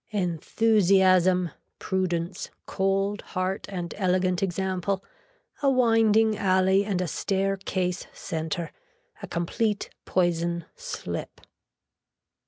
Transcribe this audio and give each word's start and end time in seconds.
Enthusiasm, 0.09 1.51
prudence, 1.77 2.49
cold 2.65 3.21
heart 3.21 3.67
and 3.69 3.93
elegant 3.99 4.41
example, 4.41 5.03
a 5.61 5.69
winding 5.69 6.35
alley 6.35 6.83
and 6.83 7.01
a 7.01 7.07
stair 7.07 7.55
case 7.55 8.07
center, 8.11 8.71
a 9.21 9.27
complete 9.27 9.91
poison 10.07 10.65
slip. 10.75 11.39